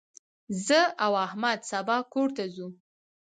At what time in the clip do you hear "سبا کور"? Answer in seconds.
1.71-2.29